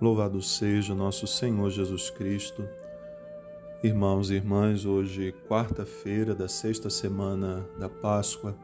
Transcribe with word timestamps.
Louvado 0.00 0.40
seja 0.40 0.94
nosso 0.94 1.26
Senhor 1.26 1.68
Jesus 1.68 2.08
Cristo. 2.08 2.66
Irmãos 3.84 4.30
e 4.30 4.34
irmãs, 4.34 4.86
hoje, 4.86 5.34
quarta-feira 5.46 6.34
da 6.34 6.48
sexta 6.48 6.88
semana 6.88 7.68
da 7.78 7.86
Páscoa, 7.86 8.56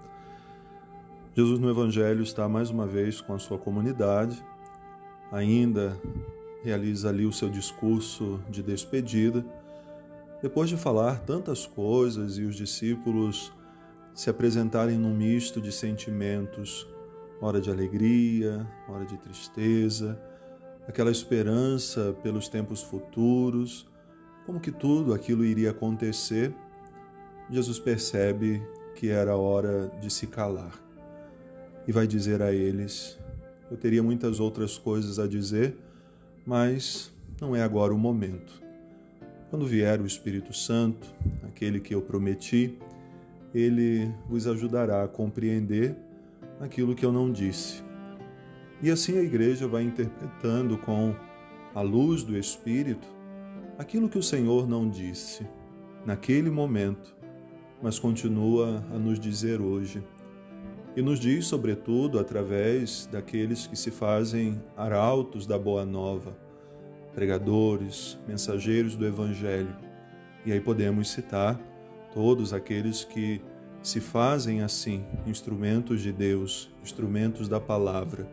Jesus 1.35 1.61
no 1.61 1.69
Evangelho 1.69 2.23
está 2.23 2.49
mais 2.49 2.71
uma 2.71 2.87
vez 2.87 3.21
com 3.21 3.35
a 3.35 3.39
sua 3.39 3.59
comunidade, 3.59 4.43
ainda 5.31 6.01
realiza 6.65 7.11
ali 7.11 7.27
o 7.27 7.33
seu 7.35 7.51
discurso 7.51 8.41
de 8.49 8.63
despedida, 8.63 9.45
depois 10.41 10.71
de 10.71 10.79
falar 10.79 11.21
tantas 11.21 11.67
coisas 11.67 12.39
e 12.39 12.45
os 12.45 12.57
discípulos 12.57 13.53
se 14.15 14.31
apresentarem 14.31 14.97
num 14.97 15.15
misto 15.15 15.61
de 15.61 15.71
sentimentos, 15.71 16.89
hora 17.43 17.61
de 17.61 17.71
alegria, 17.71 18.67
hora 18.89 19.05
de 19.05 19.19
tristeza, 19.19 20.19
aquela 20.89 21.11
esperança 21.11 22.15
pelos 22.23 22.49
tempos 22.49 22.83
futuros, 22.83 23.87
como 24.45 24.61
que 24.61 24.71
tudo 24.71 25.13
aquilo 25.13 25.45
iria 25.45 25.71
acontecer, 25.71 26.55
Jesus 27.51 27.79
percebe 27.79 28.63
que 28.95 29.11
era 29.11 29.37
hora 29.37 29.91
de 30.01 30.11
se 30.11 30.27
calar 30.27 30.73
e 31.87 31.93
vai 31.93 32.07
dizer 32.07 32.43
a 32.43 32.53
eles: 32.53 33.19
Eu 33.71 33.77
teria 33.77 34.03
muitas 34.03 34.41
outras 34.41 34.79
coisas 34.79 35.19
a 35.19 35.27
dizer, 35.27 35.77
mas 36.45 37.13
não 37.41 37.55
é 37.55 37.63
agora 37.63 37.93
o 37.93 37.99
momento. 37.99 38.63
Quando 39.51 39.67
vier 39.67 40.01
o 40.01 40.07
Espírito 40.07 40.53
Santo, 40.53 41.07
aquele 41.45 41.79
que 41.79 41.95
eu 41.95 42.03
prometi, 42.03 42.79
ele 43.55 44.13
vos 44.29 44.47
ajudará 44.47 45.05
a 45.05 45.09
compreender 45.09 45.97
aquilo 46.61 46.95
que 46.95 47.05
eu 47.05 47.13
não 47.13 47.31
disse 47.31 47.86
e 48.83 48.91
assim 48.91 49.19
a 49.19 49.23
igreja 49.23 49.67
vai 49.67 49.83
interpretando 49.83 50.77
com 50.77 51.15
a 51.75 51.81
luz 51.81 52.23
do 52.23 52.37
Espírito 52.37 53.07
aquilo 53.79 54.09
que 54.09 54.19
o 54.19 54.23
Senhor 54.23 54.69
não 54.69 54.89
disse 54.89 55.47
naquele 56.05 56.51
momento, 56.51 57.17
mas 57.83 57.99
continua 57.99 58.85
a 58.93 58.99
nos 58.99 59.19
dizer 59.19 59.61
hoje. 59.61 60.03
E 60.95 61.03
nos 61.03 61.19
diz, 61.19 61.47
sobretudo, 61.47 62.19
através 62.19 63.07
daqueles 63.11 63.67
que 63.67 63.77
se 63.77 63.91
fazem 63.91 64.63
arautos 64.77 65.47
da 65.47 65.59
Boa 65.59 65.85
Nova, 65.85 66.37
pregadores, 67.15 68.19
mensageiros 68.27 68.95
do 68.95 69.07
Evangelho. 69.07 69.77
E 70.45 70.53
aí 70.53 70.61
podemos 70.61 71.11
citar 71.11 71.61
todos 72.15 72.55
aqueles 72.55 73.05
que 73.05 73.43
se 73.83 74.01
fazem 74.01 74.63
assim, 74.63 75.05
instrumentos 75.27 76.01
de 76.01 76.13
Deus, 76.13 76.73
instrumentos 76.83 77.49
da 77.49 77.61
palavra 77.61 78.27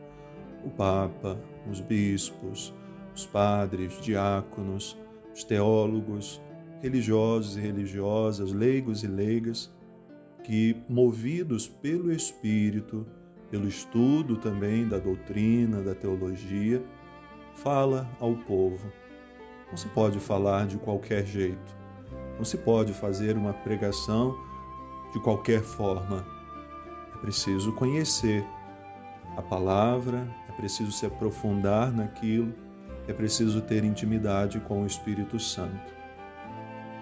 o 0.63 0.69
Papa, 0.69 1.39
os 1.69 1.79
bispos, 1.79 2.73
os 3.15 3.25
padres, 3.25 3.99
diáconos, 4.01 4.97
os 5.33 5.43
teólogos, 5.43 6.41
religiosos 6.81 7.57
e 7.57 7.61
religiosas, 7.61 8.51
leigos 8.51 9.03
e 9.03 9.07
leigas, 9.07 9.73
que, 10.43 10.75
movidos 10.89 11.67
pelo 11.67 12.11
Espírito, 12.11 13.05
pelo 13.49 13.67
estudo 13.67 14.35
também 14.37 14.87
da 14.87 14.97
doutrina, 14.97 15.81
da 15.81 15.95
teologia, 15.95 16.83
fala 17.55 18.09
ao 18.19 18.35
povo. 18.35 18.91
Não 19.69 19.77
se 19.77 19.87
pode 19.89 20.19
falar 20.19 20.67
de 20.67 20.77
qualquer 20.77 21.25
jeito, 21.25 21.77
não 22.37 22.43
se 22.43 22.57
pode 22.57 22.93
fazer 22.93 23.37
uma 23.37 23.53
pregação 23.53 24.35
de 25.13 25.19
qualquer 25.19 25.61
forma. 25.61 26.25
É 27.15 27.17
preciso 27.19 27.71
conhecer 27.73 28.45
a 29.37 29.41
palavra, 29.41 30.27
é 30.53 30.55
preciso 30.55 30.91
se 30.91 31.05
aprofundar 31.05 31.91
naquilo, 31.91 32.53
é 33.07 33.13
preciso 33.13 33.59
ter 33.61 33.83
intimidade 33.83 34.59
com 34.59 34.83
o 34.83 34.85
Espírito 34.85 35.39
Santo. 35.39 35.93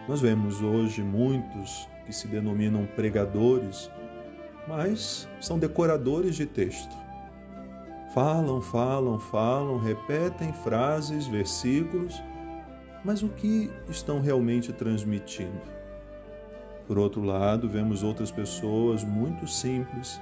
Nós 0.08 0.22
vemos 0.22 0.62
hoje 0.62 1.04
muitos 1.04 1.88
que 2.06 2.14
se 2.14 2.28
denominam 2.28 2.88
pregadores, 2.96 3.92
mas 4.68 5.28
são 5.40 5.60
decoradores 5.60 6.36
de 6.36 6.46
texto. 6.46 6.96
Falam, 8.14 8.62
falam, 8.62 9.20
falam, 9.20 9.78
repetem 9.78 10.52
frases, 10.52 11.28
versículos, 11.28 12.22
mas 13.04 13.22
o 13.22 13.30
que 13.30 13.70
estão 13.90 14.22
realmente 14.22 14.74
transmitindo? 14.74 15.62
Por 16.88 16.98
outro 16.98 17.22
lado, 17.22 17.70
vemos 17.70 18.02
outras 18.02 18.32
pessoas 18.32 19.04
muito 19.04 19.48
simples, 19.48 20.20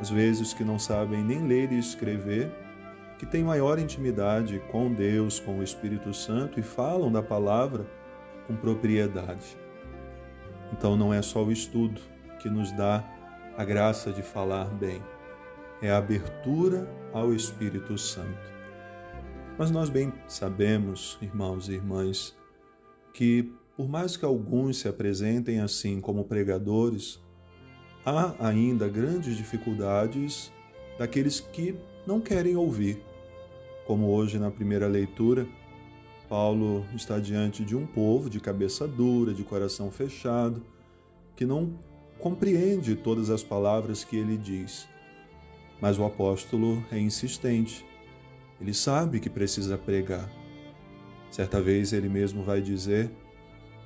às 0.00 0.10
vezes 0.10 0.54
que 0.54 0.64
não 0.64 0.78
sabem 0.78 1.22
nem 1.24 1.46
ler 1.46 1.72
e 1.72 1.78
escrever, 1.78 2.50
que 3.18 3.26
têm 3.26 3.42
maior 3.42 3.78
intimidade 3.78 4.60
com 4.70 4.92
Deus, 4.92 5.40
com 5.40 5.58
o 5.58 5.62
Espírito 5.62 6.14
Santo 6.14 6.60
e 6.60 6.62
falam 6.62 7.10
da 7.10 7.22
palavra 7.22 7.84
com 8.46 8.54
propriedade. 8.54 9.56
Então 10.72 10.96
não 10.96 11.12
é 11.12 11.20
só 11.20 11.42
o 11.42 11.50
estudo 11.50 12.00
que 12.40 12.48
nos 12.48 12.70
dá 12.72 13.04
a 13.56 13.64
graça 13.64 14.12
de 14.12 14.22
falar 14.22 14.66
bem, 14.66 15.02
é 15.82 15.90
a 15.90 15.98
abertura 15.98 16.88
ao 17.12 17.34
Espírito 17.34 17.98
Santo. 17.98 18.48
Mas 19.58 19.72
nós 19.72 19.90
bem 19.90 20.12
sabemos, 20.28 21.18
irmãos 21.20 21.68
e 21.68 21.72
irmãs, 21.72 22.36
que 23.12 23.52
por 23.76 23.88
mais 23.88 24.16
que 24.16 24.24
alguns 24.24 24.78
se 24.78 24.88
apresentem 24.88 25.60
assim 25.60 26.00
como 26.00 26.24
pregadores, 26.24 27.20
há 28.08 28.34
ainda 28.48 28.88
grandes 28.88 29.36
dificuldades 29.36 30.52
daqueles 30.98 31.40
que 31.40 31.74
não 32.06 32.20
querem 32.20 32.56
ouvir. 32.56 33.02
Como 33.86 34.08
hoje 34.08 34.38
na 34.38 34.50
primeira 34.50 34.86
leitura, 34.86 35.46
Paulo 36.28 36.84
está 36.94 37.18
diante 37.18 37.64
de 37.64 37.74
um 37.74 37.86
povo 37.86 38.28
de 38.28 38.40
cabeça 38.40 38.86
dura, 38.86 39.32
de 39.32 39.42
coração 39.42 39.90
fechado, 39.90 40.62
que 41.34 41.46
não 41.46 41.78
compreende 42.18 42.94
todas 42.94 43.30
as 43.30 43.42
palavras 43.42 44.04
que 44.04 44.16
ele 44.16 44.36
diz. 44.36 44.88
Mas 45.80 45.98
o 45.98 46.04
apóstolo 46.04 46.84
é 46.90 46.98
insistente. 46.98 47.86
Ele 48.60 48.74
sabe 48.74 49.20
que 49.20 49.30
precisa 49.30 49.78
pregar. 49.78 50.30
Certa 51.30 51.60
vez 51.60 51.92
ele 51.92 52.08
mesmo 52.08 52.42
vai 52.42 52.60
dizer: 52.60 53.10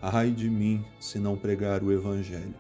Ai 0.01 0.31
de 0.31 0.49
mim 0.49 0.85
se 0.99 1.19
não 1.19 1.37
pregar 1.37 1.83
o 1.83 1.93
evangelho. 1.93 2.55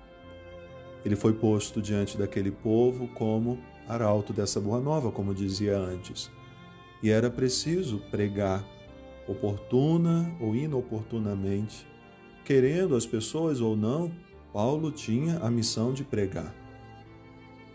Ele 1.04 1.16
foi 1.16 1.32
posto 1.32 1.82
diante 1.82 2.16
daquele 2.16 2.50
povo 2.50 3.08
como 3.08 3.58
arauto 3.88 4.32
dessa 4.32 4.60
boa 4.60 4.80
nova, 4.80 5.10
como 5.10 5.34
dizia 5.34 5.76
antes. 5.76 6.30
E 7.02 7.10
era 7.10 7.30
preciso 7.30 7.98
pregar, 8.10 8.64
oportuna 9.26 10.32
ou 10.40 10.54
inoportunamente, 10.54 11.86
querendo 12.44 12.94
as 12.94 13.06
pessoas 13.06 13.60
ou 13.60 13.76
não, 13.76 14.12
Paulo 14.52 14.92
tinha 14.92 15.38
a 15.38 15.50
missão 15.50 15.92
de 15.92 16.04
pregar. 16.04 16.54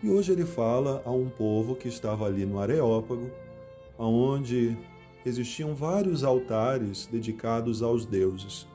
E 0.02 0.08
hoje 0.08 0.32
ele 0.32 0.46
fala 0.46 1.02
a 1.04 1.10
um 1.10 1.28
povo 1.28 1.74
que 1.74 1.88
estava 1.88 2.24
ali 2.24 2.46
no 2.46 2.60
Areópago, 2.60 3.30
onde 3.98 4.78
existiam 5.26 5.74
vários 5.74 6.22
altares 6.22 7.06
dedicados 7.10 7.82
aos 7.82 8.06
deuses. 8.06 8.66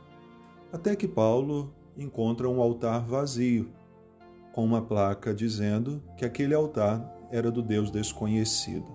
Até 0.71 0.95
que 0.95 1.07
Paulo 1.07 1.73
encontra 1.97 2.49
um 2.49 2.61
altar 2.61 3.05
vazio, 3.05 3.69
com 4.53 4.63
uma 4.63 4.81
placa 4.81 5.33
dizendo 5.33 6.01
que 6.15 6.23
aquele 6.23 6.53
altar 6.53 7.03
era 7.31 7.51
do 7.51 7.61
Deus 7.61 7.89
desconhecido. 7.91 8.85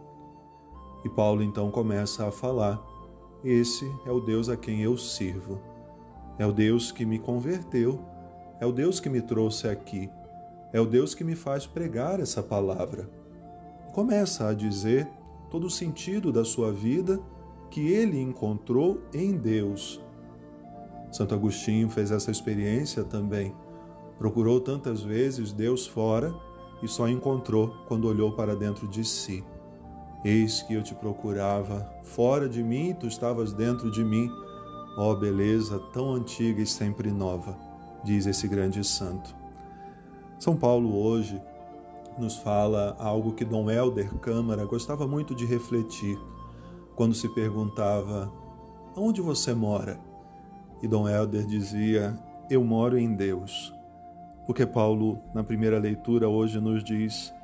E 1.05 1.09
Paulo 1.09 1.43
então 1.43 1.71
começa 1.71 2.27
a 2.27 2.33
falar: 2.33 2.81
Esse 3.45 3.85
é 4.07 4.11
o 4.11 4.21
Deus 4.21 4.49
a 4.49 4.57
quem 4.57 4.81
eu 4.81 4.97
sirvo. 4.97 5.61
É 6.39 6.47
o 6.47 6.53
Deus 6.53 6.93
que 6.93 7.05
me 7.05 7.19
converteu, 7.19 8.01
é 8.61 8.65
o 8.65 8.73
Deus 8.73 9.01
que 9.01 9.11
me 9.11 9.21
trouxe 9.21 9.67
aqui, 9.67 10.09
é 10.73 10.81
o 10.81 10.87
Deus 10.87 11.13
que 11.13 11.25
me 11.25 11.35
faz 11.35 11.67
pregar 11.67 12.21
essa 12.21 12.41
palavra. 12.41 13.11
Começa 13.93 14.47
a 14.47 14.55
dizer 14.55 15.09
todo 15.51 15.67
o 15.67 15.71
sentido 15.71 16.31
da 16.31 16.45
sua 16.45 16.73
vida 16.73 17.21
que 17.69 17.89
ele 17.89 18.21
encontrou 18.21 19.03
em 19.13 19.37
Deus. 19.37 20.01
Santo 21.11 21.34
Agostinho 21.34 21.89
fez 21.89 22.13
essa 22.13 22.31
experiência 22.31 23.03
também 23.03 23.53
Procurou 24.18 24.60
tantas 24.60 25.00
vezes 25.00 25.53
Deus 25.53 25.86
fora 25.86 26.34
e 26.82 26.88
só 26.88 27.09
encontrou 27.09 27.74
quando 27.86 28.09
olhou 28.09 28.32
para 28.32 28.56
dentro 28.56 28.88
de 28.88 29.04
si. 29.04 29.44
Eis 30.24 30.62
que 30.62 30.74
eu 30.74 30.82
te 30.82 30.94
procurava 30.94 31.88
fora 32.03 32.48
de 32.48 32.62
mim 32.62 32.91
e 32.91 32.94
tu 32.94 33.06
estavas 33.06 33.53
dentro 33.53 33.91
de 33.91 34.03
mim. 34.03 34.28
Ó 34.97 35.12
oh, 35.12 35.16
beleza 35.16 35.78
tão 35.92 36.12
antiga 36.12 36.60
e 36.60 36.66
sempre 36.66 37.12
nova, 37.12 37.56
diz 38.03 38.26
esse 38.26 38.48
grande 38.48 38.82
santo. 38.82 39.36
São 40.38 40.56
Paulo 40.56 40.97
hoje 41.00 41.41
nos 42.18 42.36
fala 42.36 42.97
algo 42.98 43.32
que 43.32 43.44
Dom 43.44 43.70
Helder 43.70 44.12
Câmara 44.16 44.65
gostava 44.65 45.06
muito 45.06 45.36
de 45.36 45.47
refletir 45.47 46.18
quando 46.97 47.15
se 47.15 47.28
perguntava: 47.28 48.32
Onde 48.97 49.20
você 49.20 49.54
mora? 49.54 50.00
E 50.82 50.88
Dom 50.88 51.09
Helder 51.09 51.47
dizia: 51.47 52.18
Eu 52.50 52.65
moro 52.65 52.98
em 52.98 53.15
Deus. 53.15 53.78
Porque 54.48 54.65
Paulo, 54.65 55.22
na 55.34 55.45
primeira 55.45 55.78
leitura, 55.78 56.27
hoje 56.27 56.59
nos 56.59 56.83
diz: 56.83 57.34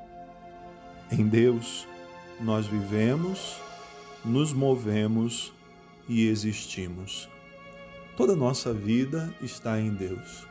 em 1.11 1.27
Deus 1.27 1.87
nós 2.41 2.65
vivemos, 2.65 3.61
nos 4.25 4.51
movemos 4.51 5.53
e 6.09 6.27
existimos. 6.27 7.29
Toda 8.17 8.35
nossa 8.35 8.73
vida 8.73 9.31
está 9.39 9.79
em 9.79 9.93
Deus. 9.93 10.47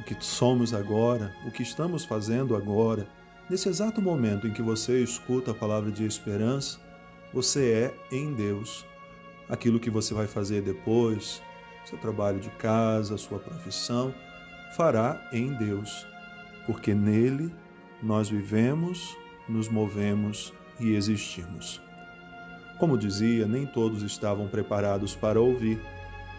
O 0.00 0.04
que 0.04 0.16
somos 0.24 0.72
agora, 0.72 1.34
o 1.46 1.50
que 1.50 1.62
estamos 1.62 2.06
fazendo 2.06 2.56
agora, 2.56 3.06
nesse 3.50 3.68
exato 3.68 4.00
momento 4.00 4.46
em 4.46 4.54
que 4.54 4.62
você 4.62 5.02
escuta 5.02 5.50
a 5.50 5.54
palavra 5.54 5.92
de 5.92 6.06
esperança, 6.06 6.80
você 7.30 7.92
é 8.10 8.16
em 8.16 8.32
Deus. 8.32 8.86
Aquilo 9.50 9.78
que 9.78 9.90
você 9.90 10.14
vai 10.14 10.26
fazer 10.26 10.62
depois, 10.62 11.42
seu 11.84 11.98
trabalho 11.98 12.40
de 12.40 12.48
casa, 12.52 13.18
sua 13.18 13.38
profissão, 13.38 14.14
fará 14.76 15.20
em 15.32 15.52
Deus, 15.54 16.06
porque 16.66 16.94
nele 16.94 17.54
nós 18.02 18.28
vivemos, 18.28 19.16
nos 19.48 19.68
movemos 19.68 20.52
e 20.80 20.94
existimos. 20.94 21.80
Como 22.78 22.98
dizia, 22.98 23.46
nem 23.46 23.66
todos 23.66 24.02
estavam 24.02 24.48
preparados 24.48 25.14
para 25.14 25.40
ouvir 25.40 25.80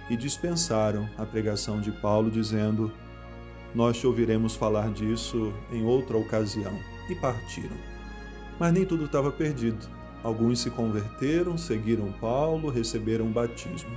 e 0.10 0.18
dispensaram 0.18 1.10
a 1.18 1.26
pregação 1.26 1.80
de 1.80 1.92
Paulo, 1.92 2.30
dizendo: 2.30 2.92
Nós 3.74 3.98
te 3.98 4.06
ouviremos 4.06 4.56
falar 4.56 4.92
disso 4.92 5.54
em 5.72 5.84
outra 5.84 6.18
ocasião, 6.18 6.78
e 7.10 7.16
partiram. 7.16 7.78
Mas 8.60 8.74
nem 8.74 8.86
tudo 8.86 9.06
estava 9.06 9.32
perdido. 9.32 9.88
Alguns 10.24 10.60
se 10.60 10.70
converteram, 10.70 11.58
seguiram 11.58 12.12
Paulo, 12.14 12.70
receberam 12.70 13.28
o 13.28 13.32
batismo. 13.32 13.92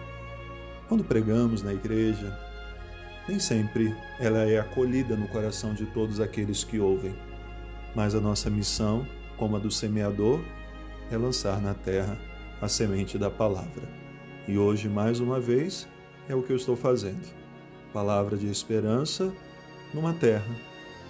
Quando 0.88 1.04
pregamos 1.04 1.62
na 1.62 1.72
igreja, 1.72 2.38
nem 3.28 3.38
sempre 3.38 3.94
ela 4.18 4.38
é 4.38 4.58
acolhida 4.58 5.14
no 5.14 5.28
coração 5.28 5.74
de 5.74 5.84
todos 5.86 6.18
aqueles 6.18 6.64
que 6.64 6.80
ouvem, 6.80 7.14
mas 7.94 8.14
a 8.14 8.20
nossa 8.20 8.48
missão, 8.48 9.06
como 9.36 9.56
a 9.56 9.58
do 9.58 9.70
semeador, 9.70 10.40
é 11.10 11.16
lançar 11.16 11.60
na 11.60 11.74
terra 11.74 12.18
a 12.60 12.66
semente 12.68 13.18
da 13.18 13.30
palavra. 13.30 13.86
E 14.48 14.56
hoje, 14.56 14.88
mais 14.88 15.20
uma 15.20 15.38
vez, 15.38 15.86
é 16.28 16.34
o 16.34 16.42
que 16.42 16.50
eu 16.50 16.56
estou 16.56 16.74
fazendo. 16.74 17.28
Palavra 17.92 18.36
de 18.36 18.48
esperança 18.48 19.32
numa 19.92 20.14
terra 20.14 20.54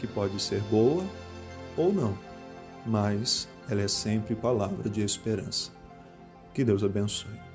que 0.00 0.06
pode 0.06 0.41
ser 0.43 0.61
boa 0.62 1.05
ou 1.76 1.93
não, 1.93 2.19
mas 2.85 3.49
ela 3.70 3.82
é 3.82 3.88
sempre 3.88 4.35
palavra 4.35 4.88
de 4.88 5.03
esperança. 5.03 5.70
Que 6.53 6.65
Deus 6.65 6.82
abençoe. 6.82 7.48